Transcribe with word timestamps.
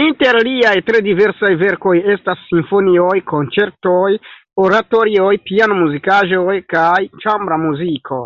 Inter 0.00 0.38
liaj 0.48 0.72
tre 0.88 1.00
diversaj 1.06 1.52
verkoj 1.62 1.94
estas 2.16 2.44
simfonioj, 2.50 3.16
konĉertoj, 3.34 4.12
oratorioj, 4.68 5.32
piano-muzikaĵoj 5.50 6.60
kaj 6.78 6.96
ĉambra 7.26 7.64
muziko. 7.68 8.24